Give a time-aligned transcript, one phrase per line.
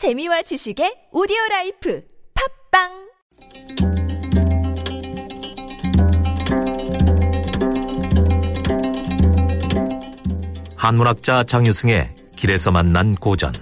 [0.00, 2.02] 재미와 지식의 오디오 라이프
[2.72, 2.88] 팟빵
[10.74, 13.52] 한문학자 장유승의 길에서 만난 고전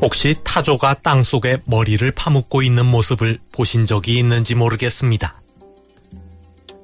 [0.00, 5.42] 혹시 타조가 땅속에 머리를 파묻고 있는 모습을 보신 적이 있는지 모르겠습니다.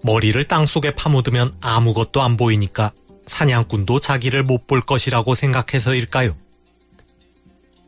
[0.03, 2.93] 머리를 땅속에 파묻으면 아무것도 안 보이니까
[3.29, 6.37] 사냥꾼도 자기를 못 볼 것이라고 생각해서일까요?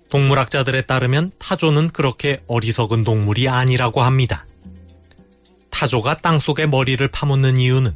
[0.08, 4.46] 동물학자들에 따르면 타조는 그렇게 어리석은 동물이 아니라고 합니다.
[5.70, 7.94] 타조가 땅 속에 머리를 파묻는 이유는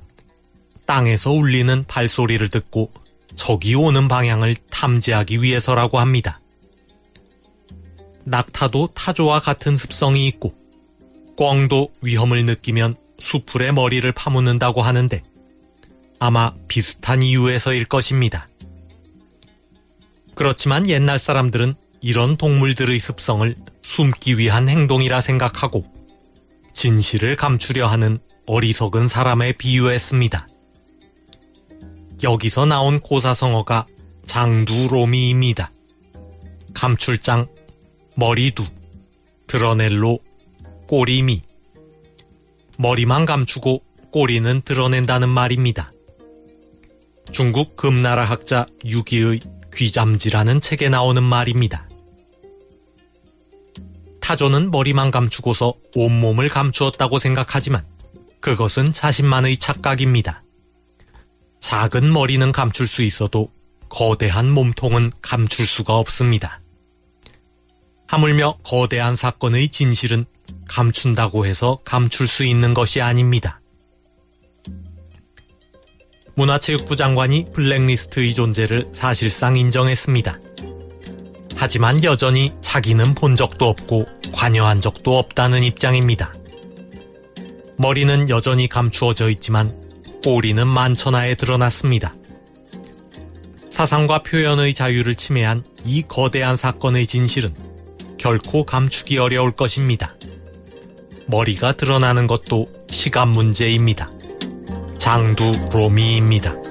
[0.86, 2.92] 땅에서 울리는 발소리를 듣고
[3.34, 6.40] 적이 오는 방향을 탐지하기 위해서라고 합니다.
[8.24, 10.54] 낙타도 타조와 같은 습성이 있고
[11.36, 15.22] 꿩도 위험을 느끼면 수풀에 머리를 파묻는다고 하는데
[16.26, 18.48] 아마 비슷한 이유에서일 것입니다.
[20.34, 25.84] 그렇지만 옛날 사람들은 이런 동물들의 습성을 숨기 위한 행동이라 생각하고
[26.72, 30.48] 진실을 감추려 하는 어리석은 사람에 비유했습니다.
[32.22, 33.86] 여기서 나온 고사성어가
[34.24, 35.72] 장두로미입니다.
[36.72, 37.48] 감출장,
[38.14, 38.64] 머리두,
[39.46, 40.20] 드러넬로,
[40.88, 41.42] 꼬리미.
[42.78, 45.90] 머리만 감추고 꼬리는 드러낸다는 말입니다.
[47.32, 49.40] 중국 금나라 학자 유기의
[49.72, 51.88] 귀잠지라는 책에 나오는 말입니다.
[54.20, 57.84] 타조는 머리만 감추고서 온몸을 감추었다고 생각하지만
[58.40, 60.42] 그것은 자신만의 착각입니다.
[61.60, 63.50] 작은 머리는 감출 수 있어도
[63.88, 66.60] 거대한 몸통은 감출 수가 없습니다.
[68.06, 70.24] 하물며 거대한 사건의 진실은
[70.68, 73.60] 감춘다고 해서 감출 수 있는 것이 아닙니다.
[76.36, 80.38] 문화체육부 장관이 블랙리스트의 존재를 사실상 인정했습니다.
[81.56, 86.34] 하지만 여전히 자기는 본 적도 없고 관여한 적도 없다는 입장입니다.
[87.76, 89.74] 머리는 여전히 감추어져 있지만
[90.22, 92.14] 꼬리는 만천하에 드러났습니다.
[93.70, 97.54] 사상과 표현의 자유를 침해한 이 거대한 사건의 진실은
[98.18, 100.16] 결코 감추기 어려울 것입니다.
[101.26, 104.13] 머리가 드러나는 것도 시간 문제입니다.
[105.04, 106.63] 장두 로미입니다.